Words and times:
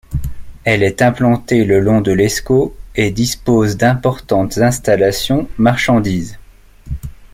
Elle 0.63 0.81
est 0.81 1.03
implantée 1.03 1.63
le 1.63 1.79
long 1.79 2.01
de 2.01 2.11
l'Escaut 2.11 2.75
et 2.95 3.11
dispose 3.11 3.77
d'importantes 3.77 4.57
installations 4.57 5.47
marchandises. 5.59 6.39